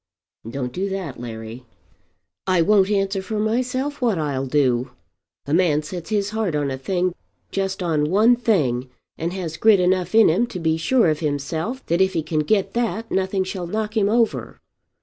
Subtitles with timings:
[0.49, 1.63] "Don't do that, Larry."
[2.47, 4.89] "I won't answer for myself what I'll do.
[5.45, 7.13] A man sets his heart on a thing,
[7.51, 11.85] just on one thing, and has grit enough in him to be sure of himself
[11.85, 14.59] that if he can get that nothing shall knock him over.